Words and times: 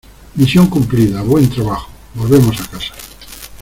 Misión 0.33 0.65
cumplida. 0.65 1.21
Buen 1.21 1.47
trabajo. 1.47 1.91
Volvemos 2.15 2.59
a 2.59 2.65
casa. 2.67 2.95